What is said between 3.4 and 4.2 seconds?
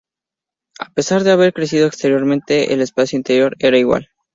era igual.